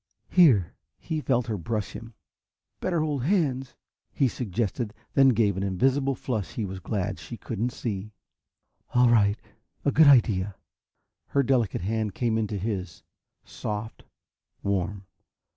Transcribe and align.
"Here!" 0.31 0.73
He 0.97 1.21
felt 1.21 1.45
her 1.45 1.59
brush 1.59 1.91
him. 1.91 2.15
"Better 2.79 3.01
hold 3.01 3.21
hands," 3.23 3.75
he 4.11 4.27
suggested, 4.27 4.95
then 5.13 5.29
gave 5.29 5.55
an 5.57 5.61
invisible 5.61 6.15
flush 6.15 6.53
he 6.53 6.65
was 6.65 6.79
glad 6.79 7.19
she 7.19 7.37
couldn't 7.37 7.69
see. 7.69 8.11
"All 8.95 9.09
right. 9.09 9.39
A 9.85 9.91
good 9.91 10.07
idea." 10.07 10.55
Her 11.27 11.43
delicate 11.43 11.81
hand 11.81 12.15
came 12.15 12.35
into 12.39 12.57
his, 12.57 13.03
soft, 13.45 14.03
warm. 14.63 15.05